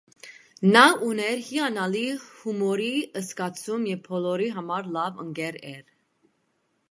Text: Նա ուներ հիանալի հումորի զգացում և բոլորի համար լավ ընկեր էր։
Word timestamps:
Նա 0.75 0.81
ուներ 1.07 1.41
հիանալի 1.49 2.01
հումորի 2.23 2.89
զգացում 3.21 3.85
և 3.91 4.01
բոլորի 4.07 4.47
համար 4.55 4.89
լավ 4.95 5.19
ընկեր 5.25 5.61
էր։ 5.73 5.85